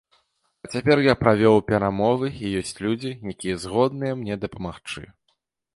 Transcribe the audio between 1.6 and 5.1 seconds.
перамовы і ёсць людзі, якія згодныя мне дапамагчы.